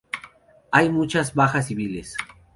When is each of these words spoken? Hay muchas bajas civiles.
Hay 0.71 0.89
muchas 0.89 1.35
bajas 1.35 1.67
civiles. 1.67 2.17